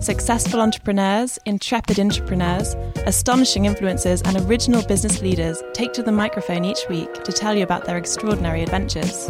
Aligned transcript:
Successful 0.00 0.60
entrepreneurs, 0.60 1.40
intrepid 1.44 1.98
entrepreneurs, 1.98 2.76
astonishing 3.06 3.64
influencers, 3.64 4.22
and 4.26 4.36
original 4.48 4.80
business 4.86 5.20
leaders 5.20 5.60
take 5.72 5.92
to 5.92 6.04
the 6.04 6.12
microphone 6.12 6.64
each 6.64 6.88
week 6.88 7.12
to 7.24 7.32
tell 7.32 7.52
you 7.52 7.64
about 7.64 7.84
their 7.84 7.96
extraordinary 7.96 8.62
adventures. 8.62 9.28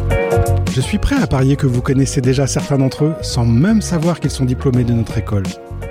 Je 0.71 0.81
suis 0.81 0.99
prêt 0.99 1.15
à 1.19 1.25
parier 1.25 1.55
que 1.55 1.65
vous 1.65 1.81
connaissez 1.81 2.21
déjà 2.21 2.45
certains 2.45 2.77
d'entre 2.77 3.05
eux 3.05 3.15
sans 3.23 3.45
même 3.45 3.81
savoir 3.81 4.19
qu'ils 4.19 4.29
sont 4.29 4.45
diplômés 4.45 4.83
de 4.83 4.93
notre 4.93 5.17
école. 5.17 5.43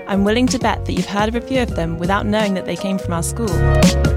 I'm 0.09 0.25
willing 0.25 0.47
to 0.49 0.59
bet 0.59 0.87
that 0.87 0.93
you've 0.93 1.07
heard 1.07 1.29
of 1.29 1.35
a 1.35 1.41
few 1.41 1.61
of 1.61 1.75
them 1.75 1.99
without 1.99 2.25
knowing 2.25 2.55
that 2.55 2.65
they 2.65 2.77
came 2.77 2.99
from 2.99 3.13
our 3.13 3.23
school. 3.23 3.51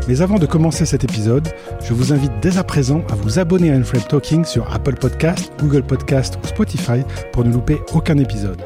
Mais 0.08 0.22
avant 0.22 0.40
de 0.40 0.46
commencer 0.46 0.86
cet 0.86 1.04
épisode, 1.04 1.50
je 1.84 1.94
vous 1.94 2.14
invite 2.14 2.32
dès 2.42 2.58
à 2.58 2.64
présent 2.64 3.02
à 3.12 3.16
vous 3.16 3.40
abonner 3.40 3.72
à 3.72 3.76
Unframe 3.76 4.04
Talking 4.04 4.46
sur 4.46 4.72
Apple 4.74 4.96
Podcast, 4.96 5.52
Google 5.60 5.84
Podcast 5.84 6.38
ou 6.44 6.48
Spotify 6.48 7.04
pour 7.34 7.44
ne 7.44 7.52
louper 7.52 7.80
aucun 7.94 8.18
épisode. 8.18 8.62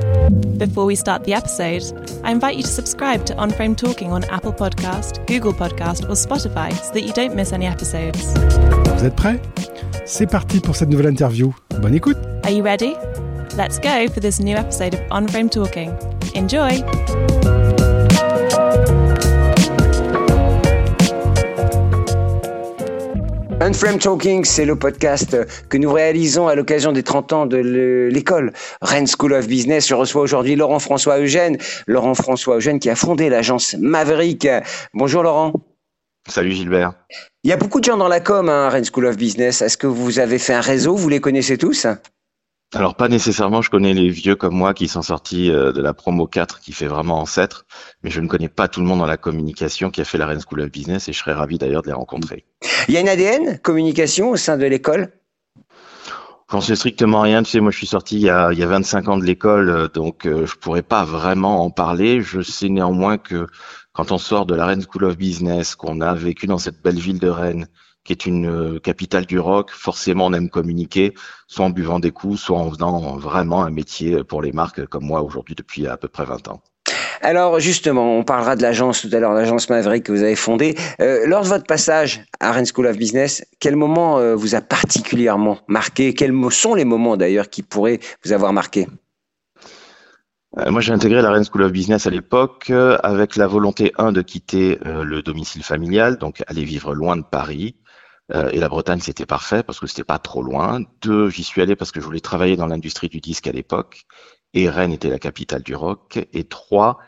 Before 0.57 0.85
we 0.85 0.97
start 0.97 1.23
the 1.23 1.33
episode, 1.33 1.84
I 2.23 2.31
invite 2.31 2.55
you 2.55 2.64
to 2.64 2.69
subscribe 2.69 3.25
to 3.25 3.36
On 3.38 3.50
Frame 3.52 3.75
Talking 3.75 4.11
on 4.11 4.23
Apple 4.25 4.53
Podcast, 4.53 5.25
Google 5.28 5.53
Podcast, 5.53 6.03
or 6.09 6.16
Spotify 6.16 6.72
so 6.73 6.94
that 6.94 7.02
you 7.02 7.14
don't 7.14 7.36
miss 7.36 7.53
any 7.53 7.66
episodes. 7.66 8.19
Vous 8.97 9.05
êtes 9.05 9.16
prêts 9.16 9.42
C'est 10.05 10.27
parti 10.30 10.59
pour 10.59 10.75
cette 10.75 10.89
nouvelle 10.89 11.08
interview. 11.08 11.53
Bonne 11.81 11.95
écoute 11.95 12.17
Are 12.44 12.52
you 12.52 12.64
ready? 12.64 12.95
Let's 13.58 13.80
go 13.80 14.08
for 14.14 14.19
this 14.19 14.39
new 14.39 14.55
episode 14.55 14.95
of 14.95 15.02
On 15.11 15.27
Frame 15.27 15.50
Talking. 15.50 15.92
Enjoy! 16.36 16.83
Unframe 23.66 23.97
Talking, 23.97 24.45
c'est 24.45 24.63
le 24.63 24.75
podcast 24.75 25.35
que 25.69 25.77
nous 25.77 25.91
réalisons 25.91 26.47
à 26.47 26.53
l'occasion 26.53 26.91
des 26.91 27.02
30 27.02 27.33
ans 27.33 27.45
de 27.47 27.58
l'école 27.58 28.53
Rennes 28.83 29.08
School 29.08 29.33
of 29.33 29.47
Business. 29.47 29.88
Je 29.88 29.95
reçois 29.95 30.21
aujourd'hui 30.21 30.55
Laurent 30.55 30.77
François 30.77 31.17
Eugène. 31.17 31.58
Laurent 31.88 32.13
François 32.13 32.58
Eugène 32.58 32.77
qui 32.77 32.91
a 32.91 32.95
fondé 32.95 33.27
l'agence 33.27 33.75
Maverick. 33.80 34.47
Bonjour 34.93 35.23
Laurent. 35.23 35.52
Salut 36.30 36.52
Gilbert. 36.52 36.93
Il 37.43 37.49
y 37.49 37.53
a 37.53 37.58
beaucoup 37.58 37.80
de 37.80 37.86
gens 37.86 37.98
dans 37.98 38.08
la 38.08 38.20
com, 38.20 38.49
hein, 38.49 38.70
Rennes 38.70 38.86
School 38.86 39.08
of 39.08 39.17
Business. 39.17 39.64
Est-ce 39.64 39.77
que 39.77 39.87
vous 39.87 40.20
avez 40.20 40.37
fait 40.37 40.53
un 40.53 40.61
réseau? 40.61 40.95
Vous 40.95 41.09
les 41.09 41.20
connaissez 41.20 41.58
tous? 41.58 41.87
Alors 42.75 42.95
pas 42.95 43.08
nécessairement, 43.08 43.61
je 43.61 43.69
connais 43.69 43.93
les 43.93 44.09
vieux 44.09 44.36
comme 44.36 44.53
moi 44.53 44.73
qui 44.73 44.87
sont 44.87 45.02
sortis 45.02 45.49
euh, 45.49 45.71
de 45.71 45.81
la 45.81 45.93
promo 45.93 46.27
4 46.27 46.59
qui 46.59 46.73
fait 46.73 46.87
vraiment 46.87 47.21
ancêtre, 47.21 47.65
mais 48.03 48.09
je 48.09 48.19
ne 48.19 48.27
connais 48.27 48.49
pas 48.49 48.67
tout 48.67 48.81
le 48.81 48.86
monde 48.86 48.99
dans 48.99 49.05
la 49.05 49.17
communication 49.17 49.89
qui 49.89 50.02
a 50.02 50.03
fait 50.05 50.17
la 50.17 50.25
Rennes 50.25 50.41
School 50.45 50.61
of 50.61 50.71
Business 50.71 51.08
et 51.08 51.14
je 51.14 51.19
serais 51.19 51.33
ravi 51.33 51.58
d'ailleurs 51.58 51.83
de 51.83 51.87
les 51.87 51.93
rencontrer. 51.93 52.45
Il 52.87 52.93
y 52.93 52.97
a 52.97 52.99
une 52.99 53.09
ADN 53.09 53.59
communication 53.59 54.30
au 54.30 54.35
sein 54.35 54.58
de 54.58 54.65
l'école? 54.65 55.14
J'en 56.52 56.61
sais 56.61 56.75
strictement 56.75 57.21
rien. 57.21 57.41
Tu 57.41 57.52
sais, 57.52 57.59
moi, 57.59 57.71
je 57.71 57.77
suis 57.77 57.87
sorti 57.87 58.17
il 58.17 58.21
y 58.21 58.30
a, 58.30 58.52
il 58.52 58.59
y 58.59 58.64
a 58.64 58.67
25 58.67 59.08
ans 59.08 59.17
de 59.17 59.25
l'école, 59.25 59.69
euh, 59.69 59.87
donc 59.87 60.27
euh, 60.27 60.45
je 60.45 60.55
pourrais 60.55 60.83
pas 60.83 61.03
vraiment 61.03 61.64
en 61.64 61.71
parler. 61.71 62.21
Je 62.21 62.41
sais 62.41 62.69
néanmoins 62.69 63.17
que 63.17 63.47
quand 63.93 64.11
on 64.11 64.17
sort 64.17 64.45
de 64.45 64.53
la 64.53 64.65
Rennes 64.65 64.83
School 64.83 65.05
of 65.05 65.17
Business, 65.17 65.75
qu'on 65.75 66.02
a 66.02 66.14
vécu 66.14 66.45
dans 66.45 66.58
cette 66.58 66.83
belle 66.83 66.99
ville 66.99 67.19
de 67.19 67.30
Rennes, 67.30 67.67
qui 68.05 68.14
est 68.14 68.26
une 68.26 68.48
euh, 68.48 68.80
capitale 68.80 69.26
du 69.26 69.39
rock, 69.39 69.71
forcément 69.71 70.27
on 70.27 70.33
aime 70.33 70.49
communiquer, 70.49 71.14
soit 71.48 71.66
en 71.66 71.70
buvant 71.71 71.99
des 71.99 72.11
coups, 72.11 72.39
soit 72.39 72.58
en 72.58 72.71
faisant 72.71 73.17
vraiment 73.17 73.64
un 73.64 73.71
métier 73.71 74.23
pour 74.23 74.42
les 74.42 74.54
marques 74.54 74.86
comme 74.86 75.05
moi 75.05 75.21
aujourd'hui 75.21 75.55
depuis 75.55 75.88
à 75.88 75.98
peu 75.98 76.08
près 76.08 76.23
20 76.23 76.48
ans. 76.48 76.61
Alors 77.21 77.60
justement, 77.60 78.17
on 78.17 78.23
parlera 78.23 78.55
de 78.55 78.61
l'agence 78.61 79.02
tout 79.02 79.10
à 79.11 79.20
l'heure, 79.20 79.33
l'agence 79.33 79.70
Maverick 79.70 80.04
que 80.04 80.11
vous 80.11 80.23
avez 80.23 80.36
fondée. 80.36 80.76
Euh, 81.02 81.26
lors 81.26 81.44
de 81.44 81.48
votre 81.48 81.65
passage 81.65 82.23
à 82.39 82.52
Rennes 82.52 82.65
School 82.65 82.88
of 82.88 82.98
Business, 82.98 83.44
quel 83.60 83.76
moment 83.76 84.20
euh, 84.20 84.36
vous 84.36 84.55
a 84.55 84.61
particulièrement 84.61 85.58
marqué? 85.67 86.14
Quels 86.14 86.33
sont 86.52 86.76
les 86.76 86.86
moments 86.86 87.17
d'ailleurs 87.17 87.49
qui 87.49 87.64
pourraient 87.64 87.99
vous 88.23 88.32
avoir 88.32 88.54
marqué? 88.54 88.88
Moi, 90.70 90.82
j'ai 90.82 90.93
intégré 90.93 91.21
la 91.21 91.32
Rennes 91.32 91.43
School 91.43 91.64
of 91.64 91.71
Business 91.71 92.08
à 92.08 92.10
l'époque 92.10 92.71
avec 93.04 93.36
la 93.36 93.48
volonté, 93.48 93.92
un, 93.98 94.11
de 94.11 94.21
quitter 94.21 94.80
le 94.83 95.21
domicile 95.21 95.64
familial, 95.64 96.17
donc 96.17 96.43
aller 96.48 96.64
vivre 96.64 96.93
loin 96.93 97.17
de 97.17 97.23
Paris, 97.23 97.76
euh, 98.33 98.49
et 98.52 98.60
la 98.60 98.70
Bretagne, 98.70 98.99
c'était 98.99 99.26
parfait 99.26 99.64
parce 99.64 99.80
que 99.80 99.88
c'était 99.88 100.04
pas 100.04 100.20
trop 100.20 100.42
loin. 100.42 100.82
Deux, 101.02 101.30
j'y 101.30 101.44
suis 101.44 101.61
allé 101.61 101.76
parce 101.76 101.92
que 101.92 101.99
je 101.99 102.05
voulais 102.05 102.20
travailler 102.20 102.58
dans 102.58 102.67
l'industrie 102.67 103.10
du 103.10 103.20
disque 103.20 103.48
à 103.48 103.52
l'époque. 103.52 104.05
Et 104.54 104.70
Rennes 104.70 104.94
était 104.94 105.10
la 105.10 105.20
capitale 105.20 105.64
du 105.64 105.76
rock. 105.76 106.27
Et 106.33 106.45
trois, 106.45 106.99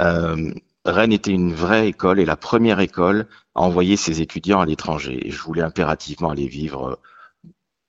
euh, 0.00 0.52
Rennes 0.84 1.12
était 1.12 1.32
une 1.32 1.54
vraie 1.54 1.88
école 1.88 2.20
et 2.20 2.24
la 2.24 2.36
première 2.36 2.80
école 2.80 3.26
à 3.54 3.62
envoyer 3.62 3.96
ses 3.96 4.20
étudiants 4.20 4.60
à 4.60 4.66
l'étranger. 4.66 5.26
Et 5.26 5.30
je 5.30 5.42
voulais 5.42 5.62
impérativement 5.62 6.30
aller 6.30 6.46
vivre 6.46 7.00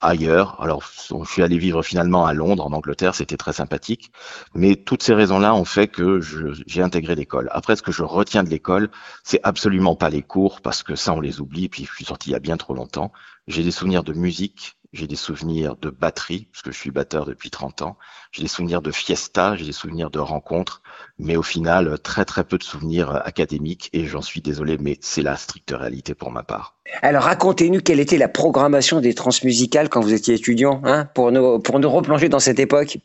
ailleurs. 0.04 0.62
Alors, 0.62 0.84
je 0.84 1.32
suis 1.32 1.42
allé 1.42 1.58
vivre 1.58 1.82
finalement 1.82 2.26
à 2.26 2.34
Londres, 2.34 2.66
en 2.66 2.74
Angleterre, 2.74 3.16
c'était 3.16 3.38
très 3.38 3.54
sympathique. 3.54 4.12
Mais 4.54 4.76
toutes 4.76 5.04
ces 5.04 5.14
raisons-là 5.14 5.56
ont 5.56 5.66
fait 5.66 5.88
que 5.88 6.20
j'ai 6.68 6.82
intégré 6.82 7.16
l'école. 7.16 7.50
Après, 7.52 7.76
ce 7.76 7.82
que 7.82 7.92
je 7.92 8.04
retiens 8.04 8.44
de 8.44 8.50
l'école, 8.50 8.90
c'est 9.24 9.40
absolument 9.44 9.96
pas 9.96 10.10
les 10.10 10.22
cours, 10.22 10.62
parce 10.62 10.84
que 10.84 10.96
ça, 10.96 11.14
on 11.14 11.22
les 11.22 11.42
oublie. 11.42 11.70
Puis, 11.70 11.86
je 11.86 11.94
suis 11.94 12.06
sorti 12.06 12.30
il 12.30 12.34
y 12.34 12.36
a 12.36 12.40
bien 12.40 12.58
trop 12.58 12.74
longtemps. 12.74 13.12
J'ai 13.48 13.64
des 13.64 13.72
souvenirs 13.72 14.04
de 14.04 14.14
musique, 14.14 14.78
j'ai 14.94 15.08
des 15.08 15.16
souvenirs 15.16 15.76
de 15.76 15.90
batterie, 15.90 16.48
parce 16.52 16.62
que 16.62 16.72
je 16.72 16.78
suis 16.78 16.92
batteur 16.92 17.26
depuis 17.26 17.50
30 17.50 17.82
ans. 17.82 17.98
J'ai 18.32 18.44
des 18.44 18.48
souvenirs 18.48 18.82
de 18.82 18.92
fiesta, 18.92 19.56
j'ai 19.56 19.66
des 19.66 19.72
souvenirs 19.72 20.12
de 20.12 20.20
rencontres, 20.20 20.82
mais 21.18 21.36
au 21.36 21.42
final, 21.42 21.98
très 22.00 22.26
très 22.26 22.44
peu 22.44 22.58
de 22.58 22.64
souvenirs 22.64 23.22
académiques, 23.26 23.90
et 23.94 24.06
j'en 24.06 24.22
suis 24.22 24.42
désolé, 24.42 24.78
mais 24.80 24.98
c'est 25.02 25.24
la 25.24 25.36
stricte 25.36 25.74
réalité 25.76 26.14
pour 26.14 26.32
ma 26.32 26.44
part. 26.44 26.76
Alors 27.02 27.24
racontez-nous 27.24 27.82
quelle 27.82 28.00
était 28.00 28.18
la 28.18 28.28
programmation 28.28 29.02
des 29.02 29.16
transmusicales 29.16 29.90
quand 29.90 30.02
vous 30.02 30.14
étiez 30.14 30.36
étudiant, 30.36 30.82
hein, 30.86 31.06
pour, 31.16 31.32
nous, 31.32 31.60
pour 31.60 31.80
nous 31.80 31.90
replonger 31.90 32.30
dans 32.30 32.40
cette 32.40 32.60
époque 32.60 33.00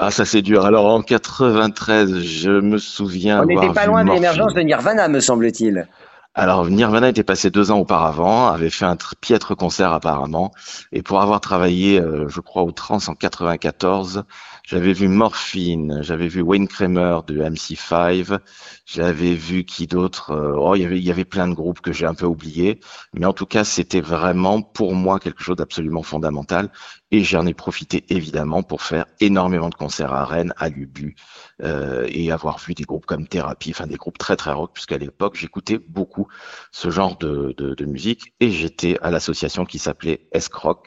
ah, 0.00 0.10
ça 0.10 0.26
c'est 0.26 0.42
dur. 0.42 0.66
Alors 0.66 0.84
en 0.84 1.00
93, 1.00 2.20
je 2.20 2.50
me 2.50 2.76
souviens. 2.76 3.42
On 3.42 3.46
n'était 3.46 3.72
pas 3.72 3.86
loin 3.86 4.04
de 4.04 4.10
l'émergence 4.10 4.52
de 4.52 4.60
Nirvana, 4.60 5.08
me 5.08 5.18
semble-t-il. 5.18 5.88
Alors 6.34 6.66
Nirvana 6.66 7.10
était 7.10 7.24
passé 7.24 7.50
deux 7.50 7.70
ans 7.70 7.78
auparavant, 7.78 8.48
avait 8.48 8.70
fait 8.70 8.86
un 8.86 8.96
piètre 9.20 9.54
concert 9.54 9.92
apparemment, 9.92 10.50
et 10.90 11.02
pour 11.02 11.20
avoir 11.20 11.42
travaillé, 11.42 12.00
euh, 12.00 12.26
je 12.28 12.40
crois, 12.40 12.62
au 12.62 12.72
Trans 12.72 13.06
en 13.06 13.14
94, 13.14 14.24
j'avais 14.64 14.92
vu 14.92 15.08
Morphine, 15.08 15.98
j'avais 16.02 16.28
vu 16.28 16.40
Wayne 16.40 16.68
Kramer 16.68 17.18
de 17.26 17.42
MC5, 17.42 18.38
j'avais 18.86 19.34
vu 19.34 19.64
qui 19.64 19.86
d'autre, 19.86 20.30
euh, 20.30 20.54
oh 20.56 20.74
il 20.76 20.82
y 20.82 20.84
avait 20.84 21.00
y 21.00 21.10
avait 21.10 21.24
plein 21.24 21.48
de 21.48 21.54
groupes 21.54 21.80
que 21.80 21.92
j'ai 21.92 22.06
un 22.06 22.14
peu 22.14 22.26
oubliés, 22.26 22.80
mais 23.12 23.26
en 23.26 23.32
tout 23.32 23.46
cas 23.46 23.64
c'était 23.64 24.00
vraiment 24.00 24.62
pour 24.62 24.94
moi 24.94 25.18
quelque 25.18 25.42
chose 25.42 25.56
d'absolument 25.56 26.02
fondamental, 26.02 26.70
et 27.10 27.24
j'en 27.24 27.46
ai 27.46 27.54
profité 27.54 28.04
évidemment 28.08 28.62
pour 28.62 28.82
faire 28.82 29.06
énormément 29.20 29.68
de 29.68 29.74
concerts 29.74 30.12
à 30.12 30.24
Rennes, 30.24 30.54
à 30.56 30.68
Lubu, 30.68 31.16
euh, 31.62 32.06
et 32.08 32.30
avoir 32.30 32.58
vu 32.58 32.74
des 32.74 32.84
groupes 32.84 33.06
comme 33.06 33.26
Thérapie, 33.26 33.70
enfin 33.70 33.86
des 33.86 33.96
groupes 33.96 34.18
très 34.18 34.36
très 34.36 34.52
rock, 34.52 34.70
puisqu'à 34.74 34.98
l'époque 34.98 35.36
j'écoutais 35.36 35.78
beaucoup 35.78 36.28
ce 36.70 36.90
genre 36.90 37.18
de, 37.18 37.54
de, 37.56 37.84
musique, 37.84 38.32
et 38.40 38.50
j'étais 38.50 38.96
à 39.02 39.10
l'association 39.10 39.64
qui 39.64 39.78
s'appelait 39.78 40.28
Escroc 40.32 40.84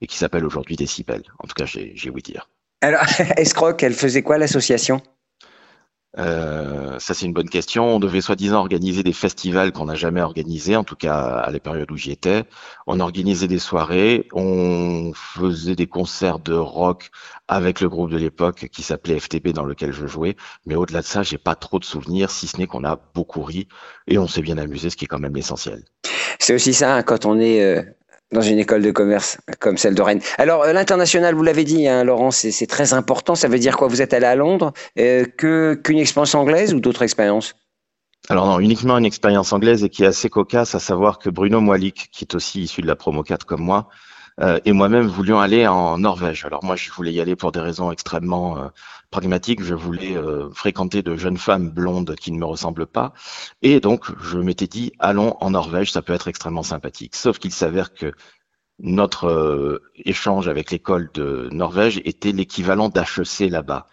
et 0.00 0.06
qui 0.06 0.16
s'appelle 0.16 0.44
aujourd'hui 0.44 0.76
Décibel. 0.76 1.22
En 1.38 1.46
tout 1.46 1.54
cas, 1.54 1.66
j'ai 1.66 2.10
ouï 2.10 2.22
dire. 2.22 2.48
Alors, 2.80 3.02
Escroc, 3.36 3.82
elle 3.82 3.94
faisait 3.94 4.22
quoi 4.22 4.38
l'association? 4.38 5.00
Euh, 6.16 6.98
ça, 6.98 7.14
c'est 7.14 7.26
une 7.26 7.32
bonne 7.32 7.48
question. 7.48 7.84
On 7.84 8.00
devait 8.00 8.20
soi-disant 8.20 8.58
organiser 8.58 9.02
des 9.02 9.12
festivals 9.12 9.72
qu'on 9.72 9.84
n'a 9.84 9.94
jamais 9.94 10.22
organisés, 10.22 10.74
en 10.74 10.82
tout 10.82 10.96
cas 10.96 11.16
à 11.16 11.50
la 11.50 11.60
période 11.60 11.90
où 11.92 11.96
j'y 11.96 12.10
étais. 12.10 12.44
On 12.86 12.98
organisait 12.98 13.46
des 13.46 13.58
soirées, 13.58 14.26
on 14.32 15.12
faisait 15.14 15.76
des 15.76 15.86
concerts 15.86 16.38
de 16.38 16.54
rock 16.54 17.10
avec 17.46 17.80
le 17.80 17.88
groupe 17.88 18.10
de 18.10 18.16
l'époque 18.16 18.68
qui 18.72 18.82
s'appelait 18.82 19.20
FTP 19.20 19.48
dans 19.48 19.64
lequel 19.64 19.92
je 19.92 20.06
jouais. 20.06 20.36
Mais 20.66 20.74
au-delà 20.74 21.02
de 21.02 21.06
ça, 21.06 21.22
j'ai 21.22 21.38
pas 21.38 21.54
trop 21.54 21.78
de 21.78 21.84
souvenirs, 21.84 22.30
si 22.30 22.46
ce 22.46 22.56
n'est 22.56 22.66
qu'on 22.66 22.84
a 22.84 22.98
beaucoup 23.14 23.42
ri 23.42 23.68
et 24.06 24.18
on 24.18 24.26
s'est 24.26 24.42
bien 24.42 24.58
amusé, 24.58 24.90
ce 24.90 24.96
qui 24.96 25.04
est 25.04 25.08
quand 25.08 25.20
même 25.20 25.36
l'essentiel. 25.36 25.84
C'est 26.40 26.54
aussi 26.54 26.72
ça, 26.72 26.96
hein, 26.96 27.02
quand 27.02 27.26
on 27.26 27.38
est 27.38 27.62
euh, 27.62 27.82
dans 28.32 28.42
une 28.42 28.58
école 28.58 28.82
de 28.82 28.90
commerce 28.90 29.38
comme 29.58 29.78
celle 29.78 29.94
de 29.94 30.02
Rennes. 30.02 30.20
Alors 30.36 30.62
euh, 30.62 30.72
l'international, 30.72 31.34
vous 31.34 31.42
l'avez 31.42 31.64
dit, 31.64 31.88
hein, 31.88 32.04
Laurent, 32.04 32.30
c'est 32.30 32.66
très 32.66 32.92
important. 32.92 33.34
Ça 33.34 33.48
veut 33.48 33.58
dire 33.58 33.76
quoi? 33.76 33.88
Vous 33.88 34.02
êtes 34.02 34.12
allé 34.12 34.26
à 34.26 34.34
Londres 34.34 34.72
euh, 34.98 35.24
que 35.24 35.74
qu'une 35.74 35.98
expérience 35.98 36.34
anglaise 36.34 36.74
ou 36.74 36.80
d'autres 36.80 37.02
expériences? 37.02 37.54
Alors 38.28 38.46
non, 38.46 38.60
uniquement 38.60 38.98
une 38.98 39.06
expérience 39.06 39.52
anglaise 39.52 39.84
et 39.84 39.88
qui 39.88 40.04
est 40.04 40.08
assez 40.08 40.28
cocasse, 40.28 40.74
à 40.74 40.80
savoir 40.80 41.18
que 41.18 41.30
Bruno 41.30 41.60
Moalik, 41.60 42.10
qui 42.12 42.24
est 42.24 42.34
aussi 42.34 42.62
issu 42.62 42.82
de 42.82 42.86
la 42.86 42.96
promo 42.96 43.22
4 43.22 43.46
comme 43.46 43.62
moi, 43.62 43.88
euh, 44.40 44.60
et 44.64 44.72
moi-même 44.72 45.06
voulions 45.06 45.40
aller 45.40 45.66
en 45.66 45.98
Norvège. 45.98 46.44
Alors 46.44 46.64
moi, 46.64 46.76
je 46.76 46.90
voulais 46.90 47.12
y 47.12 47.20
aller 47.20 47.36
pour 47.36 47.52
des 47.52 47.60
raisons 47.60 47.90
extrêmement 47.90 48.58
euh, 48.58 48.68
pragmatiques. 49.10 49.62
Je 49.62 49.74
voulais 49.74 50.16
euh, 50.16 50.50
fréquenter 50.52 51.02
de 51.02 51.16
jeunes 51.16 51.38
femmes 51.38 51.70
blondes 51.70 52.14
qui 52.14 52.30
ne 52.32 52.38
me 52.38 52.44
ressemblent 52.44 52.86
pas. 52.86 53.12
Et 53.62 53.80
donc, 53.80 54.06
je 54.22 54.38
m'étais 54.38 54.68
dit, 54.68 54.92
allons 54.98 55.36
en 55.40 55.50
Norvège, 55.50 55.92
ça 55.92 56.02
peut 56.02 56.12
être 56.12 56.28
extrêmement 56.28 56.62
sympathique. 56.62 57.16
Sauf 57.16 57.38
qu'il 57.38 57.52
s'avère 57.52 57.92
que 57.92 58.12
notre 58.80 59.82
échange 59.96 60.46
avec 60.46 60.70
l'école 60.70 61.10
de 61.12 61.48
Norvège 61.50 62.00
était 62.04 62.30
l'équivalent 62.30 62.88
d'HEC 62.88 63.50
là-bas. 63.50 63.88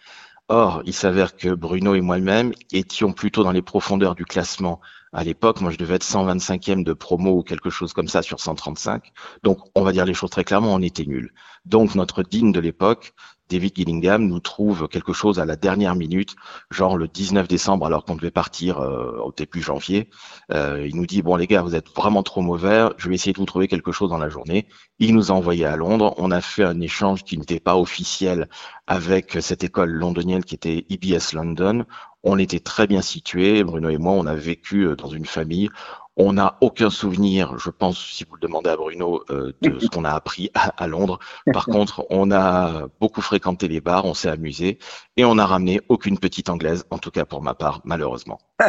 Or, 0.48 0.84
il 0.86 0.94
s'avère 0.94 1.36
que 1.36 1.50
Bruno 1.56 1.96
et 1.96 2.02
moi-même 2.02 2.54
étions 2.72 3.12
plutôt 3.14 3.44
dans 3.44 3.52
les 3.52 3.64
profondeurs 3.64 4.14
du 4.14 4.26
classement 4.26 4.80
à 5.16 5.24
l'époque. 5.24 5.62
Moi, 5.62 5.72
je 5.72 5.78
devais 5.78 5.96
être 5.96 6.06
125e 6.06 6.84
de 6.84 6.94
promo 6.94 7.40
ou 7.40 7.44
quelque 7.44 7.70
chose 7.70 7.94
comme 7.94 8.08
ça 8.08 8.22
sur 8.22 8.40
135. 8.40 9.12
Donc, 9.44 9.60
on 9.74 9.84
va 9.84 9.92
dire 9.92 10.06
les 10.06 10.14
choses 10.14 10.30
très 10.30 10.44
clairement, 10.44 10.74
on 10.74 10.82
était 10.82 11.06
nuls. 11.06 11.34
Donc, 11.66 11.96
notre 11.96 12.22
digne 12.22 12.52
de 12.52 12.60
l'époque 12.60 13.14
David 13.50 13.76
Gillingham 13.76 14.26
nous 14.26 14.40
trouve 14.40 14.88
quelque 14.88 15.14
chose 15.14 15.40
à 15.40 15.46
la 15.46 15.56
dernière 15.56 15.96
minute, 15.96 16.36
genre 16.72 16.98
le 16.98 17.08
19 17.08 17.48
décembre, 17.48 17.86
alors 17.86 18.04
qu'on 18.04 18.16
devait 18.16 18.32
partir 18.32 18.80
euh, 18.80 19.20
au 19.24 19.32
début 19.32 19.62
janvier. 19.62 20.10
Euh, 20.52 20.88
il 20.88 20.96
nous 20.96 21.06
dit 21.06 21.22
bon 21.22 21.36
les 21.36 21.46
gars, 21.46 21.62
vous 21.62 21.76
êtes 21.76 21.90
vraiment 21.96 22.24
trop 22.24 22.42
mauvais. 22.42 22.88
Je 22.98 23.08
vais 23.08 23.16
essayer 23.16 23.34
de 23.34 23.38
vous 23.38 23.46
trouver 23.46 23.68
quelque 23.68 23.92
chose 23.92 24.10
dans 24.10 24.18
la 24.18 24.30
journée. 24.30 24.68
Il 24.98 25.14
nous 25.14 25.32
a 25.32 25.36
envoyés 25.36 25.66
à 25.66 25.76
Londres. 25.76 26.16
On 26.18 26.32
a 26.32 26.42
fait 26.42 26.64
un 26.64 26.82
échange 26.82 27.24
qui 27.24 27.38
n'était 27.38 27.60
pas 27.60 27.78
officiel 27.78 28.50
avec 28.88 29.38
cette 29.42 29.64
école 29.64 29.92
londonienne 29.92 30.44
qui 30.44 30.56
était 30.56 30.86
EBS 30.90 31.34
London. 31.34 31.86
On 32.26 32.40
était 32.40 32.60
très 32.60 32.88
bien 32.88 33.02
situés. 33.02 33.64
Bruno 33.64 33.90
et 33.90 34.00
moi, 34.00 34.14
on 34.14 34.26
a 34.26 34.36
vécu 34.36 34.82
euh, 34.82 34.96
dans 34.96 35.10
une 35.10 35.26
famille. 35.26 35.70
On 36.18 36.34
n'a 36.34 36.58
aucun 36.62 36.90
souvenir, 36.90 37.58
je 37.60 37.70
pense, 37.70 38.00
si 38.00 38.24
vous 38.24 38.36
le 38.36 38.40
demandez 38.40 38.70
à 38.70 38.78
Bruno, 38.78 39.24
euh, 39.30 39.52
de 39.62 39.78
ce 39.80 39.88
qu'on 39.88 40.06
a 40.06 40.12
appris 40.12 40.50
à, 40.54 40.88
Londres. 40.88 41.20
Par 41.52 41.66
contre, 41.66 42.06
on 42.10 42.32
a 42.32 42.88
beaucoup 43.02 43.22
fréquenté 43.22 43.68
les 43.68 43.82
bars, 43.82 44.06
on 44.06 44.14
s'est 44.14 44.30
amusé 44.30 44.80
et 45.18 45.26
on 45.26 45.36
n'a 45.36 45.46
ramené 45.46 45.82
aucune 45.90 46.18
petite 46.18 46.50
anglaise, 46.50 46.86
en 46.90 47.00
tout 47.00 47.12
cas 47.12 47.26
pour 47.26 47.42
ma 47.42 47.54
part, 47.54 47.82
malheureusement. 47.84 48.40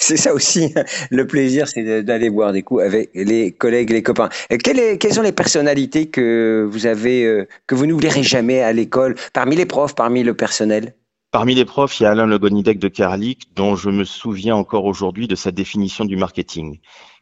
c'est 0.00 0.16
ça 0.16 0.32
aussi, 0.32 0.72
le 1.10 1.26
plaisir, 1.26 1.68
c'est 1.68 2.02
d'aller 2.02 2.30
boire 2.30 2.52
des 2.52 2.62
coups 2.62 2.82
avec 2.82 3.10
les 3.14 3.52
collègues, 3.52 3.90
les 3.90 4.02
copains. 4.02 4.30
Quelles, 4.64 4.96
quelles 4.96 5.14
sont 5.14 5.22
les 5.22 5.32
personnalités 5.32 6.06
que 6.06 6.66
vous 6.70 6.86
avez, 6.86 7.24
euh, 7.24 7.46
que 7.66 7.74
vous 7.74 7.84
n'oublierez 7.84 8.22
jamais 8.22 8.62
à 8.62 8.72
l'école, 8.72 9.14
parmi 9.34 9.56
les 9.56 9.66
profs, 9.66 9.94
parmi 9.94 10.22
le 10.22 10.32
personnel? 10.32 10.94
Parmi 11.32 11.54
les 11.54 11.64
profs, 11.64 11.98
il 11.98 12.02
y 12.02 12.06
a 12.06 12.10
Alain 12.10 12.26
Legonidec 12.26 12.78
de 12.78 12.88
Karalik, 12.88 13.54
dont 13.54 13.74
je 13.74 13.88
me 13.88 14.04
souviens 14.04 14.54
encore 14.54 14.84
aujourd'hui 14.84 15.26
de 15.26 15.34
sa 15.34 15.50
définition 15.50 16.04
du 16.04 16.14
marketing. 16.14 16.78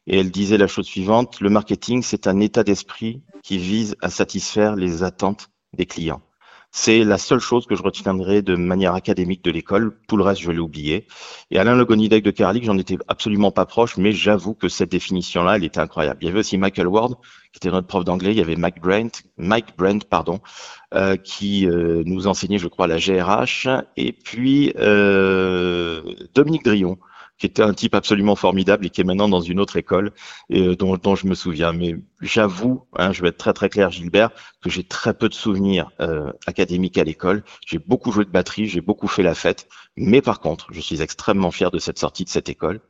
Et 0.09 0.19
elle 0.19 0.33
disait 0.33 0.59
la 0.59 0.67
chose 0.67 0.87
suivante, 0.87 1.41
le 1.41 1.49
marketing, 1.49 2.03
c'est 2.03 2.27
un 2.27 2.41
état 2.41 2.65
d'esprit 2.65 3.23
qui 3.45 3.59
vise 3.59 3.95
à 4.03 4.11
satisfaire 4.11 4.75
les 4.75 5.05
attentes 5.05 5.51
des 5.75 5.87
clients. 5.87 6.23
C'est 6.72 7.02
la 7.02 7.19
seule 7.19 7.40
chose 7.40 7.67
que 7.67 7.75
je 7.75 7.82
retiendrai 7.82 8.43
de 8.43 8.55
manière 8.55 8.94
académique 8.94 9.43
de 9.43 9.50
l'école. 9.50 9.99
Tout 10.06 10.17
le 10.17 10.22
reste, 10.22 10.40
je 10.40 10.52
l'ai 10.52 10.61
oublié. 10.61 11.06
Et 11.50 11.58
Alain 11.58 11.75
Legonidec 11.75 12.22
de 12.22 12.31
Karalik, 12.31 12.64
j'en 12.64 12.78
étais 12.78 12.96
absolument 13.08 13.50
pas 13.50 13.67
proche, 13.67 13.96
mais 13.96 14.12
j'avoue 14.12 14.55
que 14.55 14.69
cette 14.69 14.90
définition-là, 14.90 15.56
elle 15.56 15.64
était 15.64 15.81
incroyable. 15.81 16.19
Il 16.22 16.26
y 16.26 16.31
avait 16.31 16.40
aussi 16.40 16.58
Michael 16.58 16.87
Ward, 16.87 17.17
qui 17.52 17.58
était 17.58 17.70
notre 17.70 17.88
prof 17.88 18.05
d'anglais. 18.05 18.31
Il 18.31 18.38
y 18.38 18.40
avait 18.40 18.55
Mike 18.55 18.81
Brent, 18.81 19.22
Mike 19.37 19.76
Brent, 19.76 20.05
pardon, 20.08 20.40
euh, 20.94 21.17
qui 21.17 21.67
euh, 21.67 22.02
nous 22.06 22.28
enseignait, 22.28 22.58
je 22.58 22.69
crois, 22.69 22.87
la 22.87 22.99
GRH. 22.99 23.66
Et 23.96 24.12
puis 24.12 24.73
euh, 24.78 26.02
Dominique 26.34 26.64
Drion, 26.64 26.99
qui 27.40 27.46
était 27.46 27.62
un 27.62 27.75
type 27.75 27.94
absolument 27.94 28.37
formidable 28.37 28.87
et 28.87 28.90
qui 28.90 29.00
est 29.00 29.05
maintenant 29.05 29.28
dans 29.28 29.40
une 29.40 29.58
autre 29.58 29.76
école 29.76 30.12
et 30.50 30.69
euh, 30.69 30.76
dont, 30.76 30.96
dont, 30.96 31.16
je 31.16 31.26
me 31.26 31.34
souviens. 31.34 31.73
J'avoue, 32.20 32.82
hein, 32.96 33.12
je 33.12 33.22
vais 33.22 33.28
être 33.28 33.38
très 33.38 33.52
très 33.52 33.69
clair, 33.69 33.90
Gilbert, 33.90 34.31
que 34.62 34.70
j'ai 34.70 34.84
très 34.84 35.14
peu 35.14 35.28
de 35.28 35.34
souvenirs 35.34 35.90
euh, 36.00 36.32
académiques 36.46 36.99
à 36.99 37.05
l'école. 37.05 37.43
J'ai 37.67 37.78
beaucoup 37.78 38.12
joué 38.12 38.25
de 38.25 38.31
batterie, 38.31 38.67
j'ai 38.67 38.81
beaucoup 38.81 39.08
fait 39.08 39.22
la 39.22 39.34
fête, 39.34 39.69
mais 39.96 40.20
par 40.20 40.40
contre, 40.40 40.67
je 40.70 40.81
suis 40.81 41.02
extrêmement 41.02 41.50
fier 41.50 41.70
de 41.70 41.78
cette 41.78 41.99
sortie 41.99 42.25
de 42.25 42.28
cette 42.28 42.49
école. 42.49 42.81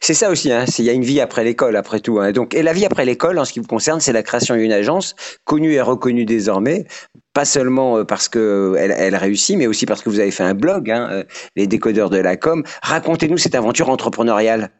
C'est 0.00 0.14
ça 0.14 0.30
aussi, 0.30 0.52
hein, 0.52 0.64
il 0.78 0.84
y 0.84 0.90
a 0.90 0.92
une 0.92 1.04
vie 1.04 1.20
après 1.20 1.44
l'école, 1.44 1.76
après 1.76 2.00
tout. 2.00 2.20
Hein. 2.20 2.32
Donc, 2.32 2.54
et 2.54 2.62
la 2.62 2.72
vie 2.72 2.84
après 2.84 3.04
l'école, 3.04 3.38
en 3.38 3.44
ce 3.44 3.52
qui 3.52 3.60
vous 3.60 3.66
concerne, 3.66 4.00
c'est 4.00 4.12
la 4.12 4.22
création 4.22 4.56
d'une 4.56 4.72
agence 4.72 5.14
connue 5.44 5.72
et 5.72 5.80
reconnue 5.80 6.24
désormais 6.24 6.86
pas 7.32 7.44
seulement 7.44 7.98
euh, 7.98 8.04
parce 8.04 8.30
que 8.30 8.76
elle, 8.78 8.94
elle, 8.96 9.14
réussit, 9.14 9.58
mais 9.58 9.66
aussi 9.66 9.84
parce 9.84 10.00
que 10.00 10.08
vous 10.08 10.20
avez 10.20 10.30
fait 10.30 10.42
un 10.42 10.54
blog, 10.54 10.90
hein, 10.90 11.08
euh, 11.10 11.24
les 11.54 11.66
décodeurs 11.66 12.08
de 12.08 12.16
la 12.16 12.38
com. 12.38 12.64
Racontez-nous 12.82 13.36
cette 13.36 13.54
aventure 13.54 13.90
entrepreneuriale. 13.90 14.70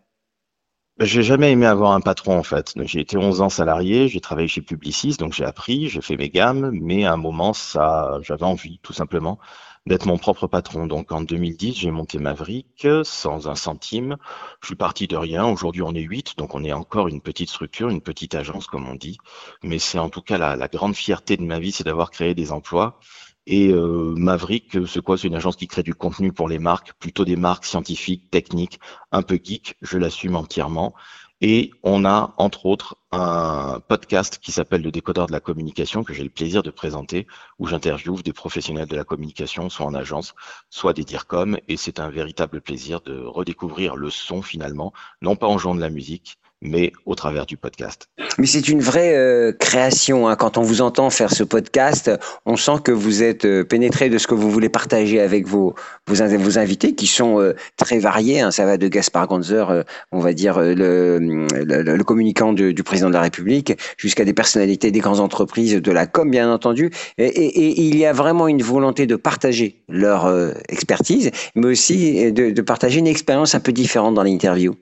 J'ai 1.00 1.22
jamais 1.22 1.52
aimé 1.52 1.66
avoir 1.66 1.92
un 1.92 2.00
patron 2.00 2.38
en 2.38 2.42
fait. 2.42 2.72
J'ai 2.84 3.00
été 3.00 3.18
11 3.18 3.42
ans 3.42 3.50
salarié, 3.50 4.08
j'ai 4.08 4.20
travaillé 4.20 4.48
chez 4.48 4.62
Publicis, 4.62 5.16
donc 5.18 5.34
j'ai 5.34 5.44
appris, 5.44 5.88
j'ai 5.88 6.00
fait 6.00 6.16
mes 6.16 6.30
gammes, 6.30 6.70
mais 6.72 7.04
à 7.04 7.12
un 7.12 7.16
moment 7.18 7.52
ça, 7.52 8.18
j'avais 8.22 8.44
envie 8.44 8.78
tout 8.82 8.94
simplement 8.94 9.38
d'être 9.86 10.06
mon 10.06 10.16
propre 10.16 10.46
patron. 10.46 10.86
Donc 10.86 11.12
en 11.12 11.20
2010, 11.20 11.74
j'ai 11.74 11.90
monté 11.90 12.18
Maverick 12.18 12.86
sans 13.04 13.46
un 13.46 13.54
centime. 13.54 14.16
Je 14.62 14.68
suis 14.68 14.74
parti 14.74 15.06
de 15.06 15.16
rien. 15.16 15.46
Aujourd'hui, 15.46 15.82
on 15.82 15.94
est 15.94 16.00
huit, 16.00 16.36
donc 16.38 16.54
on 16.54 16.64
est 16.64 16.72
encore 16.72 17.08
une 17.08 17.20
petite 17.20 17.50
structure, 17.50 17.90
une 17.90 18.00
petite 18.00 18.34
agence 18.34 18.66
comme 18.66 18.88
on 18.88 18.94
dit. 18.94 19.18
Mais 19.62 19.78
c'est 19.78 19.98
en 19.98 20.08
tout 20.08 20.22
cas 20.22 20.38
la, 20.38 20.56
la 20.56 20.68
grande 20.68 20.96
fierté 20.96 21.36
de 21.36 21.42
ma 21.42 21.58
vie, 21.58 21.72
c'est 21.72 21.84
d'avoir 21.84 22.10
créé 22.10 22.34
des 22.34 22.52
emplois. 22.52 22.98
Et 23.46 23.68
euh, 23.68 24.14
Maverick, 24.16 24.76
c'est 24.88 25.00
quoi 25.00 25.16
C'est 25.16 25.28
une 25.28 25.36
agence 25.36 25.56
qui 25.56 25.68
crée 25.68 25.84
du 25.84 25.94
contenu 25.94 26.32
pour 26.32 26.48
les 26.48 26.58
marques, 26.58 26.92
plutôt 26.98 27.24
des 27.24 27.36
marques 27.36 27.64
scientifiques, 27.64 28.30
techniques, 28.30 28.80
un 29.12 29.22
peu 29.22 29.38
geek. 29.42 29.76
Je 29.82 29.98
l'assume 29.98 30.34
entièrement. 30.36 30.94
Et 31.42 31.70
on 31.82 32.04
a, 32.06 32.34
entre 32.38 32.66
autres, 32.66 32.96
un 33.12 33.80
podcast 33.88 34.38
qui 34.38 34.52
s'appelle 34.52 34.82
Le 34.82 34.90
décodeur 34.90 35.26
de 35.26 35.32
la 35.32 35.40
communication, 35.40 36.02
que 36.02 36.14
j'ai 36.14 36.24
le 36.24 36.30
plaisir 36.30 36.62
de 36.62 36.70
présenter, 36.70 37.26
où 37.58 37.66
j'interviewe 37.66 38.22
des 38.22 38.32
professionnels 38.32 38.88
de 38.88 38.96
la 38.96 39.04
communication, 39.04 39.68
soit 39.68 39.86
en 39.86 39.94
agence, 39.94 40.34
soit 40.70 40.94
des 40.94 41.04
DIRCOM. 41.04 41.58
Et 41.68 41.76
c'est 41.76 42.00
un 42.00 42.08
véritable 42.08 42.62
plaisir 42.62 43.00
de 43.02 43.20
redécouvrir 43.20 43.96
le 43.96 44.10
son 44.10 44.42
finalement, 44.42 44.92
non 45.20 45.36
pas 45.36 45.46
en 45.46 45.58
jouant 45.58 45.74
de 45.74 45.80
la 45.80 45.90
musique, 45.90 46.38
mais 46.62 46.92
au 47.04 47.14
travers 47.14 47.46
du 47.46 47.56
podcast. 47.56 48.08
Mais 48.38 48.46
c'est 48.46 48.68
une 48.68 48.80
vraie 48.80 49.16
euh, 49.16 49.52
création. 49.52 50.28
Hein. 50.28 50.36
Quand 50.36 50.58
on 50.58 50.62
vous 50.62 50.80
entend 50.80 51.10
faire 51.10 51.30
ce 51.30 51.44
podcast, 51.44 52.10
on 52.44 52.56
sent 52.56 52.78
que 52.84 52.92
vous 52.92 53.22
êtes 53.22 53.44
euh, 53.44 53.64
pénétré 53.64 54.08
de 54.08 54.18
ce 54.18 54.26
que 54.26 54.34
vous 54.34 54.50
voulez 54.50 54.68
partager 54.68 55.20
avec 55.20 55.46
vos, 55.46 55.74
vos, 56.06 56.14
vos 56.14 56.58
invités, 56.58 56.94
qui 56.94 57.06
sont 57.06 57.40
euh, 57.40 57.54
très 57.76 57.98
variés. 57.98 58.40
Hein. 58.40 58.50
Ça 58.50 58.64
va 58.64 58.78
de 58.78 58.88
Gaspard 58.88 59.28
Gonzer, 59.28 59.84
on 60.12 60.18
va 60.18 60.32
dire 60.32 60.60
le, 60.60 61.18
le, 61.18 62.04
communicant 62.04 62.52
du, 62.52 62.72
du, 62.72 62.82
président 62.82 63.08
de 63.08 63.14
la 63.14 63.20
République, 63.20 63.72
jusqu'à 63.96 64.24
des 64.24 64.34
personnalités 64.34 64.90
des 64.90 65.00
grandes 65.00 65.20
entreprises, 65.20 65.74
de 65.74 65.92
la 65.92 66.06
com, 66.06 66.30
bien 66.30 66.50
entendu. 66.50 66.90
Et, 67.18 67.26
et, 67.26 67.46
et 67.46 67.82
il 67.82 67.96
y 67.96 68.06
a 68.06 68.12
vraiment 68.12 68.48
une 68.48 68.62
volonté 68.62 69.06
de 69.06 69.16
partager 69.16 69.82
leur 69.88 70.26
expertise, 70.68 71.30
mais 71.54 71.66
aussi 71.66 72.32
de, 72.32 72.50
de 72.50 72.62
partager 72.62 72.98
une 72.98 73.06
expérience 73.06 73.54
un 73.54 73.60
peu 73.60 73.72
différente 73.72 74.14
dans 74.14 74.22
l'interview. 74.22 74.74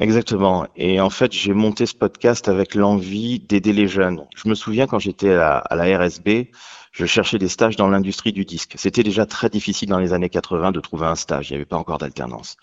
Exactement. 0.00 0.66
Et 0.76 0.98
en 0.98 1.10
fait, 1.10 1.30
j'ai 1.30 1.52
monté 1.52 1.84
ce 1.84 1.94
podcast 1.94 2.48
avec 2.48 2.74
l'envie 2.74 3.38
d'aider 3.38 3.74
les 3.74 3.86
jeunes. 3.86 4.26
Je 4.34 4.48
me 4.48 4.54
souviens 4.54 4.86
quand 4.86 4.98
j'étais 4.98 5.34
à, 5.34 5.62
la 5.72 5.98
RSB, 5.98 6.48
je 6.90 7.04
cherchais 7.04 7.36
des 7.36 7.48
stages 7.48 7.76
dans 7.76 7.86
l'industrie 7.86 8.32
du 8.32 8.46
disque. 8.46 8.76
C'était 8.76 9.02
déjà 9.02 9.26
très 9.26 9.50
difficile 9.50 9.90
dans 9.90 9.98
les 9.98 10.14
années 10.14 10.30
80 10.30 10.72
de 10.72 10.80
trouver 10.80 11.04
un 11.04 11.16
stage. 11.16 11.50
Il 11.50 11.52
n'y 11.52 11.56
avait 11.56 11.66
pas 11.66 11.76
encore 11.76 11.98
d'alternance. 11.98 12.56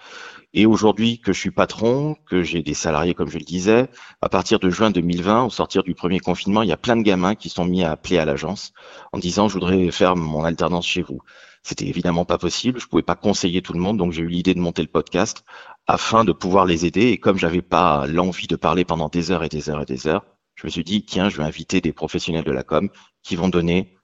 Et 0.56 0.65
aujourd'hui 0.65 1.20
que 1.20 1.32
je 1.32 1.39
suis 1.39 1.51
patron, 1.51 2.15
que 2.25 2.41
j'ai 2.41 2.63
des 2.63 2.74
salariés, 2.74 3.13
comme 3.13 3.29
je 3.29 3.38
le 3.38 3.46
disais, 3.46 3.88
à 4.24 4.29
partir 4.29 4.58
de 4.58 4.72
juin 4.72 4.89
2020, 4.89 5.44
au 5.44 5.51
sortir 5.51 5.84
du 5.84 5.94
premier 5.94 6.20
confinement, 6.20 6.63
il 6.63 6.70
y 6.70 6.74
a 6.74 6.77
plein 6.77 6.98
de 6.98 7.03
gamins 7.03 7.36
qui 7.36 7.50
sont 7.50 7.65
mis 7.65 7.84
à 7.84 7.91
appeler 7.91 8.17
à 8.17 8.25
l'agence 8.25 8.74
en 9.13 9.20
disant, 9.20 9.48
je 9.48 9.53
voudrais 9.53 9.91
faire 9.91 10.15
mon 10.15 10.44
alternance 10.44 10.88
chez 10.88 11.03
vous. 11.03 11.22
C'était 11.68 11.88
évidemment 11.88 12.24
pas 12.24 12.38
possible. 12.38 12.80
Je 12.80 12.88
pouvais 12.88 13.04
pas 13.04 13.18
conseiller 13.18 13.62
tout 13.62 13.74
le 13.74 13.80
monde, 13.82 13.98
donc 13.98 14.14
j'ai 14.14 14.22
eu 14.22 14.30
l'idée 14.30 14.54
de 14.54 14.60
monter 14.62 14.82
le 14.82 14.88
podcast 14.88 15.44
afin 15.86 16.24
de 16.24 16.32
pouvoir 16.32 16.66
les 16.66 16.86
aider. 16.86 17.08
Et 17.08 17.18
comme 17.18 17.38
j'avais 17.38 17.62
pas 17.62 18.08
l'envie 18.08 18.48
de 18.48 18.56
parler 18.56 18.86
pendant 18.86 19.10
des 19.10 19.32
heures 19.32 19.44
et 19.44 19.50
des 19.50 19.70
heures 19.70 19.82
et 19.82 19.86
des 19.86 20.08
heures, 20.08 20.24
je 20.56 20.66
me 20.66 20.72
suis 20.72 20.86
dit 20.86 21.04
tiens, 21.04 21.28
je 21.28 21.36
vais 21.36 21.44
inviter 21.44 21.82
des 21.82 21.92
professionnels 21.92 22.46
de 22.46 22.54
la 22.54 22.64
com 22.64 22.88
qui 23.22 23.36
vont 23.36 23.50
donner 23.50 23.98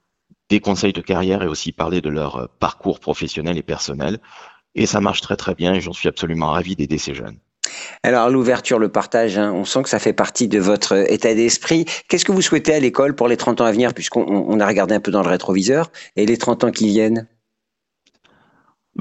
des 0.49 0.59
conseils 0.59 0.91
de 0.91 0.99
carrière 0.99 1.41
et 1.41 1.47
aussi 1.47 1.71
parler 1.71 2.01
de 2.01 2.09
leur 2.09 2.35
euh, 2.35 2.47
parcours 2.59 2.99
professionnel 2.99 3.57
et 3.57 3.63
personnel. 3.63 4.19
Et 4.75 4.85
ça 4.85 4.99
marche 4.99 5.21
très 5.21 5.37
très 5.37 5.55
bien 5.55 5.73
et 5.73 5.79
j'en 5.79 5.93
suis 5.93 6.09
absolument 6.09 6.51
ravi 6.51 6.75
d'aider 6.75 6.97
ces 6.97 7.13
jeunes. 7.13 7.39
Alors 8.03 8.29
l'ouverture, 8.29 8.77
le 8.77 8.89
partage, 8.89 9.37
hein, 9.37 9.53
on 9.53 9.63
sent 9.63 9.83
que 9.83 9.89
ça 9.89 9.99
fait 9.99 10.11
partie 10.11 10.49
de 10.49 10.59
votre 10.59 11.09
état 11.09 11.33
d'esprit. 11.33 11.85
Qu'est-ce 12.09 12.25
que 12.25 12.33
vous 12.33 12.41
souhaitez 12.41 12.73
à 12.73 12.79
l'école 12.81 13.15
pour 13.15 13.29
les 13.29 13.37
30 13.37 13.61
ans 13.61 13.65
à 13.65 13.71
venir, 13.71 13.93
puisqu'on 13.93 14.59
a 14.59 14.67
regardé 14.67 14.95
un 14.95 14.99
peu 14.99 15.11
dans 15.11 15.23
le 15.23 15.29
rétroviseur, 15.29 15.93
et 16.17 16.25
les 16.25 16.37
30 16.37 16.65
ans 16.65 16.71
qui 16.71 16.87
viennent? 16.87 17.25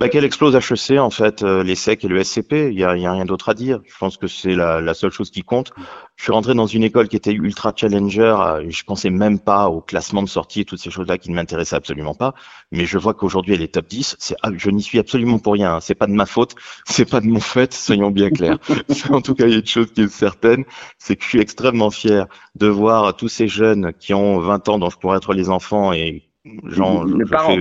Bah, 0.02 0.08
Qu'elle 0.08 0.24
explose 0.24 0.56
HEC, 0.56 0.98
en 0.98 1.10
fait, 1.10 1.44
euh, 1.44 1.62
l'ESSEC 1.62 2.04
et 2.04 2.08
le 2.08 2.24
SCP. 2.24 2.70
Il 2.70 2.74
n'y 2.74 2.82
a, 2.82 2.96
y 2.96 3.06
a 3.06 3.12
rien 3.12 3.24
d'autre 3.24 3.48
à 3.50 3.54
dire. 3.54 3.80
Je 3.86 3.96
pense 3.96 4.16
que 4.16 4.26
c'est 4.26 4.56
la, 4.56 4.80
la, 4.80 4.94
seule 4.94 5.12
chose 5.12 5.30
qui 5.30 5.42
compte. 5.42 5.72
Je 6.16 6.24
suis 6.24 6.32
rentré 6.32 6.54
dans 6.54 6.66
une 6.66 6.82
école 6.82 7.06
qui 7.06 7.14
était 7.14 7.32
ultra 7.32 7.72
challenger. 7.76 8.34
Euh, 8.36 8.64
je 8.68 8.82
pensais 8.82 9.10
même 9.10 9.38
pas 9.38 9.68
au 9.68 9.80
classement 9.80 10.24
de 10.24 10.28
sortie 10.28 10.62
et 10.62 10.64
toutes 10.64 10.80
ces 10.80 10.90
choses-là 10.90 11.18
qui 11.18 11.30
ne 11.30 11.36
m'intéressaient 11.36 11.76
absolument 11.76 12.14
pas. 12.14 12.34
Mais 12.72 12.84
je 12.84 12.98
vois 12.98 13.14
qu'aujourd'hui, 13.14 13.54
elle 13.54 13.62
est 13.62 13.74
top 13.74 13.86
10. 13.86 14.16
C'est, 14.18 14.34
ah, 14.42 14.50
je 14.56 14.70
n'y 14.70 14.82
suis 14.82 14.98
absolument 14.98 15.38
pour 15.38 15.52
rien. 15.52 15.76
Hein. 15.76 15.80
C'est 15.80 15.94
pas 15.94 16.08
de 16.08 16.12
ma 16.14 16.26
faute. 16.26 16.56
C'est 16.84 17.08
pas 17.08 17.20
de 17.20 17.26
mon 17.26 17.38
fait. 17.38 17.72
Soyons 17.72 18.10
bien 18.10 18.30
clairs. 18.30 18.58
en 19.10 19.20
tout 19.20 19.36
cas, 19.36 19.46
il 19.46 19.52
y 19.52 19.54
a 19.54 19.58
une 19.58 19.66
chose 19.66 19.92
qui 19.92 20.02
est 20.02 20.08
certaine. 20.08 20.64
C'est 20.98 21.14
que 21.14 21.22
je 21.22 21.28
suis 21.28 21.40
extrêmement 21.40 21.90
fier 21.90 22.26
de 22.56 22.66
voir 22.66 23.14
tous 23.14 23.28
ces 23.28 23.46
jeunes 23.46 23.92
qui 24.00 24.14
ont 24.14 24.40
20 24.40 24.68
ans, 24.68 24.78
dont 24.80 24.90
je 24.90 24.98
pourrais 24.98 25.18
être 25.18 25.32
les 25.32 25.48
enfants 25.48 25.92
et 25.92 26.28
Jean, 26.64 27.04
le 27.04 27.24
parent, 27.24 27.56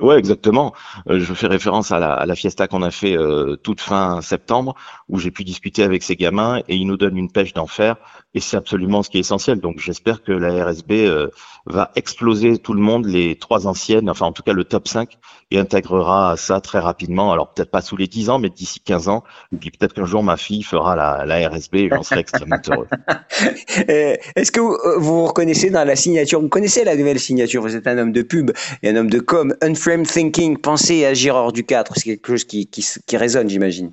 Ouais, 0.00 0.18
exactement. 0.18 0.72
Euh, 1.10 1.20
je 1.20 1.34
fais 1.34 1.46
référence 1.46 1.92
à 1.92 1.98
la, 1.98 2.14
à 2.14 2.24
la 2.24 2.34
fiesta 2.34 2.66
qu'on 2.66 2.80
a 2.80 2.90
fait 2.90 3.14
euh, 3.14 3.56
toute 3.56 3.80
fin 3.80 4.22
septembre, 4.22 4.74
où 5.08 5.18
j'ai 5.18 5.30
pu 5.30 5.44
discuter 5.44 5.82
avec 5.82 6.02
ces 6.02 6.16
gamins 6.16 6.60
et 6.66 6.76
ils 6.76 6.86
nous 6.86 6.96
donnent 6.96 7.18
une 7.18 7.30
pêche 7.30 7.52
d'enfer. 7.52 7.96
Et 8.32 8.40
c'est 8.40 8.56
absolument 8.56 9.02
ce 9.02 9.10
qui 9.10 9.18
est 9.18 9.20
essentiel. 9.20 9.60
Donc 9.60 9.80
j'espère 9.80 10.22
que 10.22 10.32
la 10.32 10.64
RSB 10.64 10.92
euh, 10.92 11.28
va 11.66 11.92
exploser 11.94 12.56
tout 12.56 12.72
le 12.72 12.80
monde, 12.80 13.04
les 13.04 13.36
trois 13.36 13.66
anciennes, 13.66 14.08
enfin 14.08 14.24
en 14.24 14.32
tout 14.32 14.42
cas 14.42 14.54
le 14.54 14.64
top 14.64 14.88
5, 14.88 15.18
et 15.50 15.58
intégrera 15.58 16.38
ça 16.38 16.62
très 16.62 16.78
rapidement. 16.78 17.30
Alors 17.30 17.52
peut-être 17.52 17.70
pas 17.70 17.82
sous 17.82 17.98
les 17.98 18.06
10 18.06 18.30
ans, 18.30 18.38
mais 18.38 18.48
d'ici 18.48 18.80
15 18.80 19.08
ans. 19.08 19.22
Et 19.52 19.56
puis 19.58 19.70
peut-être 19.70 19.92
qu'un 19.92 20.06
jour 20.06 20.22
ma 20.22 20.38
fille 20.38 20.62
fera 20.62 20.96
la, 20.96 21.26
la 21.26 21.48
RSB 21.50 21.74
et 21.74 21.88
j'en 21.90 22.02
serai 22.02 22.20
extrêmement 22.20 22.56
heureux. 22.70 22.88
Est-ce 23.86 24.50
que 24.50 24.60
vous, 24.60 24.78
vous 24.96 25.26
reconnaissez 25.26 25.68
dans 25.68 25.84
la 25.84 25.96
signature, 25.96 26.40
vous 26.40 26.48
connaissez 26.48 26.82
la 26.82 26.96
nouvelle 26.96 27.20
signature, 27.20 27.60
vous 27.60 27.76
êtes 27.76 27.86
un 27.86 27.98
homme 27.98 28.12
de 28.12 28.22
pub 28.22 28.52
et 28.82 28.88
un 28.88 28.96
homme 28.96 29.10
de 29.10 29.20
com, 29.20 29.54
Frame 29.82 30.06
Thinking, 30.06 30.58
penser 30.58 30.98
et 30.98 31.06
agir 31.06 31.34
hors 31.34 31.52
du 31.52 31.64
cadre, 31.64 31.92
c'est 31.96 32.04
quelque 32.04 32.28
chose 32.28 32.44
qui, 32.44 32.68
qui, 32.68 32.86
qui 33.04 33.16
résonne, 33.16 33.50
j'imagine. 33.50 33.90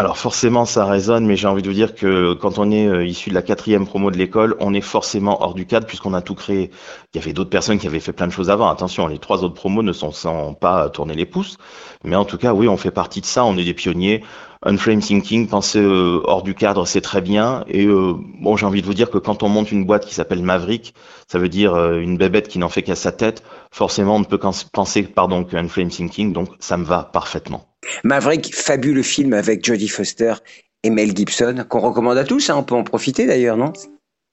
Alors 0.00 0.16
forcément 0.16 0.64
ça 0.64 0.84
résonne, 0.84 1.26
mais 1.26 1.34
j'ai 1.34 1.48
envie 1.48 1.60
de 1.62 1.66
vous 1.66 1.74
dire 1.74 1.92
que 1.96 2.32
quand 2.34 2.58
on 2.58 2.70
est 2.70 2.86
euh, 2.86 3.04
issu 3.04 3.30
de 3.30 3.34
la 3.34 3.42
quatrième 3.42 3.84
promo 3.84 4.12
de 4.12 4.16
l'école, 4.16 4.54
on 4.60 4.72
est 4.72 4.80
forcément 4.80 5.42
hors 5.42 5.54
du 5.54 5.66
cadre 5.66 5.88
puisqu'on 5.88 6.14
a 6.14 6.22
tout 6.22 6.36
créé. 6.36 6.70
Il 7.12 7.18
y 7.18 7.20
avait 7.20 7.32
d'autres 7.32 7.50
personnes 7.50 7.80
qui 7.80 7.88
avaient 7.88 7.98
fait 7.98 8.12
plein 8.12 8.28
de 8.28 8.32
choses 8.32 8.48
avant. 8.48 8.68
Attention, 8.68 9.08
les 9.08 9.18
trois 9.18 9.42
autres 9.42 9.54
promos 9.54 9.82
ne 9.82 9.92
sont 9.92 10.12
sans 10.12 10.54
pas 10.54 10.88
tourner 10.88 11.14
les 11.14 11.26
pouces, 11.26 11.58
mais 12.04 12.14
en 12.14 12.24
tout 12.24 12.38
cas 12.38 12.54
oui, 12.54 12.68
on 12.68 12.76
fait 12.76 12.92
partie 12.92 13.20
de 13.20 13.26
ça. 13.26 13.44
On 13.44 13.56
est 13.56 13.64
des 13.64 13.74
pionniers. 13.74 14.22
Unframe 14.62 15.00
thinking, 15.00 15.48
penser 15.48 15.80
euh, 15.80 16.20
hors 16.24 16.44
du 16.44 16.54
cadre, 16.54 16.86
c'est 16.86 17.00
très 17.00 17.20
bien. 17.20 17.64
Et 17.66 17.86
euh, 17.86 18.14
bon, 18.40 18.56
j'ai 18.56 18.66
envie 18.66 18.82
de 18.82 18.86
vous 18.86 18.94
dire 18.94 19.10
que 19.10 19.18
quand 19.18 19.42
on 19.42 19.48
monte 19.48 19.72
une 19.72 19.84
boîte 19.84 20.06
qui 20.06 20.14
s'appelle 20.14 20.44
Maverick, 20.44 20.94
ça 21.26 21.40
veut 21.40 21.48
dire 21.48 21.76
une 21.76 22.16
bébête 22.16 22.46
qui 22.46 22.60
n'en 22.60 22.68
fait 22.68 22.82
qu'à 22.84 22.94
sa 22.94 23.10
tête. 23.10 23.42
Forcément, 23.72 24.14
on 24.14 24.20
ne 24.20 24.24
peut 24.24 24.38
penser, 24.72 25.02
pardon, 25.02 25.42
qu'Unframe 25.42 25.88
thinking. 25.88 26.32
Donc, 26.32 26.50
ça 26.60 26.76
me 26.76 26.84
va 26.84 27.02
parfaitement. 27.02 27.67
Maverick, 28.04 28.54
fabuleux 28.54 29.02
film 29.02 29.32
avec 29.32 29.64
Jodie 29.64 29.88
Foster 29.88 30.34
et 30.82 30.90
Mel 30.90 31.16
Gibson 31.16 31.64
qu'on 31.68 31.80
recommande 31.80 32.18
à 32.18 32.24
tous. 32.24 32.50
Hein, 32.50 32.56
on 32.56 32.64
peut 32.64 32.74
en 32.74 32.84
profiter 32.84 33.26
d'ailleurs, 33.26 33.56
non? 33.56 33.72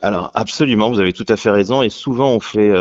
Alors 0.01 0.31
absolument, 0.33 0.89
vous 0.89 0.99
avez 0.99 1.13
tout 1.13 1.25
à 1.29 1.37
fait 1.37 1.49
raison. 1.49 1.81
Et 1.81 1.89
souvent 1.89 2.29
on 2.29 2.39
fait 2.39 2.73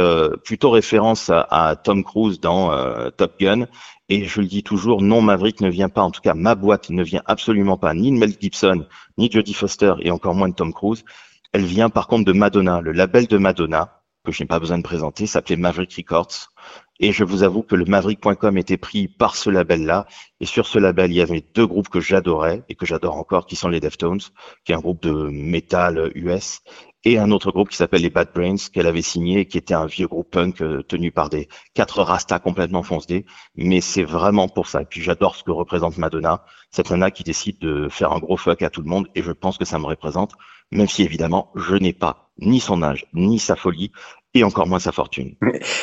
plutôt 0.44 0.71
référence 0.71 1.30
à, 1.30 1.76
Tom 1.83 2.02
Cruise 2.02 2.40
dans 2.40 2.71
Top 3.16 3.38
Gun. 3.38 3.66
Et 4.09 4.26
je 4.26 4.40
le 4.40 4.47
dis 4.47 4.62
toujours, 4.62 5.00
non, 5.00 5.23
Maverick 5.23 5.61
ne 5.61 5.71
vient 5.71 5.88
pas, 5.88 6.02
en 6.02 6.11
tout 6.11 6.21
cas 6.21 6.35
ma 6.35 6.54
boîte 6.54 6.90
ne 6.90 7.02
vient 7.02 7.23
absolument 7.25 7.78
pas 7.78 7.94
ni 7.94 8.11
de 8.11 8.16
Mel 8.16 8.35
Gibson, 8.38 8.87
ni 9.16 9.28
de 9.28 9.35
Jodie 9.35 9.54
Foster, 9.54 9.94
et 10.00 10.11
encore 10.11 10.35
moins 10.35 10.49
de 10.49 10.54
Tom 10.54 10.75
Cruise. 10.75 11.04
Elle 11.52 11.64
vient 11.64 11.88
par 11.88 12.09
contre 12.09 12.25
de 12.25 12.33
Madonna. 12.33 12.80
Le 12.80 12.92
label 12.92 13.26
de 13.26 13.38
Madonna, 13.38 14.02
que 14.25 14.33
je 14.33 14.42
n'ai 14.42 14.47
pas 14.47 14.59
besoin 14.59 14.76
de 14.76 14.83
présenter, 14.83 15.26
s'appelait 15.26 15.56
Maverick 15.56 15.94
Records. 15.97 16.52
Et 17.00 17.12
je 17.12 17.24
vous 17.24 17.42
avoue 17.42 17.62
que 17.62 17.74
le 17.74 17.84
Maverick.com 17.84 18.56
était 18.56 18.76
pris 18.76 19.08
par 19.08 19.34
ce 19.34 19.50
label-là. 19.50 20.06
Et 20.40 20.46
sur 20.46 20.66
ce 20.66 20.78
label, 20.78 21.10
il 21.10 21.16
y 21.16 21.20
avait 21.20 21.44
deux 21.54 21.66
groupes 21.66 21.88
que 21.88 22.00
j'adorais 22.00 22.62
et 22.68 22.76
que 22.76 22.86
j'adore 22.86 23.16
encore, 23.16 23.46
qui 23.46 23.56
sont 23.56 23.68
les 23.68 23.80
Deftones, 23.80 24.20
qui 24.64 24.72
est 24.72 24.76
un 24.76 24.80
groupe 24.80 25.02
de 25.02 25.28
métal 25.30 26.12
US, 26.14 26.60
et 27.04 27.18
un 27.18 27.30
autre 27.30 27.50
groupe 27.50 27.68
qui 27.68 27.76
s'appelle 27.76 28.02
les 28.02 28.10
Bad 28.10 28.30
Brains 28.34 28.56
qu'elle 28.72 28.86
avait 28.86 29.02
signé, 29.02 29.46
qui 29.46 29.58
était 29.58 29.74
un 29.74 29.86
vieux 29.86 30.06
groupe 30.06 30.30
punk 30.30 30.62
euh, 30.62 30.82
tenu 30.82 31.12
par 31.12 31.28
des 31.28 31.48
quatre 31.74 32.02
rastas 32.02 32.38
complètement 32.38 32.82
foncés. 32.82 33.26
Mais 33.56 33.80
c'est 33.80 34.04
vraiment 34.04 34.48
pour 34.48 34.66
ça. 34.68 34.82
Et 34.82 34.86
puis 34.86 35.02
j'adore 35.02 35.36
ce 35.36 35.44
que 35.44 35.50
représente 35.50 35.98
Madonna, 35.98 36.44
cette 36.70 36.90
nana 36.90 37.10
qui 37.10 37.22
décide 37.22 37.58
de 37.58 37.88
faire 37.90 38.12
un 38.12 38.18
gros 38.18 38.36
fuck 38.36 38.62
à 38.62 38.70
tout 38.70 38.80
le 38.82 38.88
monde, 38.88 39.08
et 39.14 39.22
je 39.22 39.32
pense 39.32 39.58
que 39.58 39.64
ça 39.64 39.78
me 39.78 39.86
représente, 39.86 40.32
même 40.70 40.88
si 40.88 41.02
évidemment 41.02 41.52
je 41.54 41.74
n'ai 41.74 41.92
pas 41.92 42.30
ni 42.38 42.58
son 42.58 42.82
âge, 42.82 43.06
ni 43.12 43.38
sa 43.38 43.54
folie, 43.54 43.92
et 44.35 44.43
encore 44.43 44.67
moins 44.67 44.81
sa 44.81 44.93
fortune. 44.93 45.35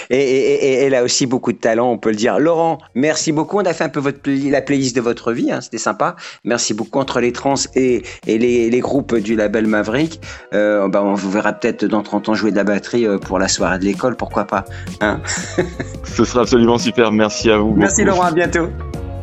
Et, 0.09 0.17
et, 0.17 0.73
elle 0.83 0.95
a 0.95 1.03
aussi 1.03 1.25
beaucoup 1.25 1.53
de 1.53 1.57
talent, 1.57 1.89
on 1.89 1.97
peut 1.97 2.09
le 2.09 2.15
dire. 2.15 2.39
Laurent, 2.39 2.79
merci 2.95 3.31
beaucoup. 3.31 3.57
On 3.57 3.65
a 3.65 3.73
fait 3.73 3.85
un 3.85 3.89
peu 3.89 3.99
votre 3.99 4.19
la 4.25 4.61
playlist 4.61 4.95
de 4.95 5.01
votre 5.01 5.31
vie, 5.31 5.51
hein, 5.51 5.61
c'était 5.61 5.77
sympa. 5.77 6.15
Merci 6.43 6.73
beaucoup 6.73 6.99
entre 6.99 7.21
les 7.21 7.31
trans 7.31 7.55
et, 7.75 8.03
et 8.27 8.37
les, 8.37 8.69
les, 8.69 8.79
groupes 8.79 9.15
du 9.15 9.35
label 9.35 9.67
Maverick. 9.67 10.19
Euh, 10.53 10.87
bah, 10.89 11.01
on 11.03 11.13
vous 11.13 11.31
verra 11.31 11.53
peut-être 11.53 11.85
dans 11.85 12.03
30 12.03 12.29
ans 12.29 12.33
jouer 12.33 12.51
de 12.51 12.57
la 12.57 12.63
batterie 12.63 13.05
euh, 13.05 13.17
pour 13.17 13.39
la 13.39 13.47
soirée 13.47 13.79
de 13.79 13.85
l'école, 13.85 14.15
pourquoi 14.15 14.45
pas. 14.45 14.65
Hein 14.99 15.21
Ce 16.03 16.25
sera 16.25 16.41
absolument 16.41 16.77
super. 16.77 17.11
Merci 17.11 17.49
à 17.49 17.57
vous. 17.57 17.73
Merci 17.75 18.03
Laurent, 18.03 18.23
à 18.23 18.31
bientôt. 18.31 18.67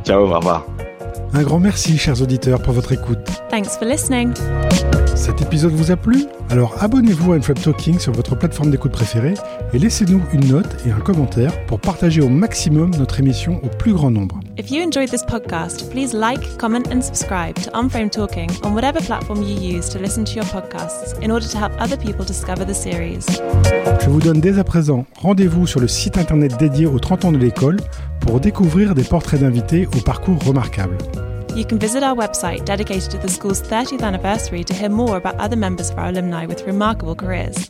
Ciao, 0.05 0.23
au 0.23 0.35
revoir. 0.35 0.67
Un 1.35 1.43
grand 1.43 1.61
merci, 1.61 1.99
chers 1.99 2.23
auditeurs, 2.23 2.63
pour 2.63 2.73
votre 2.73 2.93
écoute. 2.93 3.19
Thanks 3.51 3.77
for 3.79 3.87
listening. 3.87 4.33
Cet 5.29 5.43
épisode 5.43 5.73
vous 5.73 5.91
a 5.91 5.97
plu 5.97 6.25
Alors 6.49 6.83
abonnez-vous 6.83 7.35
à 7.35 7.37
Unframe 7.37 7.59
Talking 7.59 7.99
sur 7.99 8.15
votre 8.15 8.35
plateforme 8.35 8.71
d'écoute 8.71 8.93
préférée 8.93 9.35
et 9.75 9.79
laissez-nous 9.79 10.23
une 10.33 10.49
note 10.49 10.75
et 10.87 10.91
un 10.91 11.01
commentaire 11.01 11.53
pour 11.67 11.81
partager 11.81 12.23
au 12.23 12.31
maximum 12.31 12.93
notre 12.97 13.21
émission 13.21 13.61
au 13.63 13.69
plus 13.69 13.93
grand 13.93 14.11
nombre. 14.11 14.41
If 14.57 14.71
you 14.71 14.83
enjoyed 14.83 15.11
this 15.11 15.23
podcast, 15.23 15.91
please 15.91 16.15
like, 16.15 16.57
comment 16.57 16.83
and 16.91 17.03
subscribe 17.03 17.57
to 17.57 17.71
Unframe 17.75 18.09
Talking 18.09 18.49
on 18.65 18.71
whatever 18.73 19.05
platform 19.05 19.43
you 19.43 19.55
use 19.55 19.91
to 19.91 19.99
listen 19.99 20.25
to 20.25 20.33
your 20.33 20.47
podcasts 20.47 21.15
in 21.23 21.31
order 21.31 21.47
to 21.47 21.59
help 21.59 21.73
other 21.79 21.99
people 21.99 22.25
discover 22.25 22.65
the 22.65 22.75
series. 22.75 23.27
Je 24.01 24.09
vous 24.09 24.21
donne 24.21 24.41
dès 24.41 24.59
à 24.59 24.65
présent 24.65 25.05
rendez-vous 25.21 25.67
sur 25.67 25.81
le 25.81 25.89
site 25.89 26.17
internet 26.17 26.57
dédié 26.59 26.87
aux 26.87 26.99
30 26.99 27.27
ans 27.27 27.33
de 27.33 27.39
l'école 27.39 27.77
pour 28.21 28.41
découvrir 28.41 28.95
des 28.95 29.05
portraits 29.05 29.41
d'invités 29.41 29.89
au 29.95 30.01
parcours 30.01 30.43
remarquable. 30.43 30.97
You 31.59 31.65
can 31.65 31.81
visit 31.81 32.05
our 32.05 32.15
website 32.15 32.65
dedicated 32.65 33.11
to 33.11 33.19
the 33.19 33.29
school's 33.29 33.61
30th 33.61 34.03
anniversary 34.03 34.63
to 34.63 34.73
hear 34.73 34.89
more 34.89 35.17
about 35.17 35.35
other 35.41 35.57
members 35.57 35.91
of 35.91 35.99
our 35.99 36.07
alumni 36.07 36.47
with 36.47 36.63
remarkable 36.65 37.17
careers. 37.17 37.69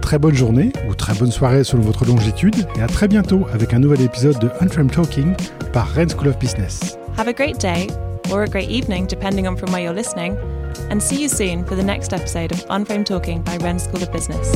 Très 0.00 0.18
bonne 0.18 0.34
journée 0.34 0.72
ou 0.88 0.94
très 0.96 1.14
bonne 1.14 1.30
soirée 1.30 1.62
selon 1.62 1.82
votre 1.82 2.04
longitude 2.04 2.66
et 2.76 2.82
à 2.82 2.88
très 2.88 3.06
bientôt 3.06 3.46
avec 3.52 3.72
un 3.74 3.78
nouvel 3.78 4.00
épisode 4.00 4.40
de 4.40 4.50
Unframed 4.60 4.90
Talking 4.90 5.36
par 5.72 5.86
Rennes 5.94 6.10
School 6.10 6.26
of 6.26 6.36
Business. 6.40 6.98
Have 7.16 7.28
a 7.28 7.32
great 7.32 7.60
day 7.60 7.86
or 8.32 8.42
a 8.42 8.48
great 8.48 8.70
evening 8.70 9.06
depending 9.06 9.46
on 9.46 9.56
from 9.56 9.70
where 9.70 9.84
you're 9.84 9.94
listening 9.94 10.36
and 10.90 11.00
see 11.00 11.22
you 11.22 11.28
soon 11.28 11.64
for 11.64 11.76
the 11.76 11.84
next 11.84 12.12
episode 12.12 12.50
of 12.50 12.66
Unframed 12.70 13.06
Talking 13.06 13.42
by 13.42 13.56
Rennes 13.58 13.84
School 13.84 14.02
of 14.02 14.10
Business. 14.10 14.50